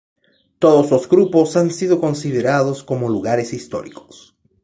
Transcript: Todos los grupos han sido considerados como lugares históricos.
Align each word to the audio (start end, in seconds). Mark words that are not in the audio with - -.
Todos 0.57 0.89
los 0.89 1.07
grupos 1.07 1.55
han 1.57 1.69
sido 1.69 2.01
considerados 2.01 2.83
como 2.83 3.07
lugares 3.07 3.53
históricos. 3.53 4.35